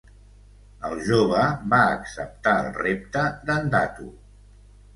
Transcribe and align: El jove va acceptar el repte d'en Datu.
El 0.89 1.01
jove 1.09 1.43
va 1.75 1.83
acceptar 1.99 2.55
el 2.63 2.73
repte 2.81 3.29
d'en 3.51 3.73
Datu. 3.79 4.11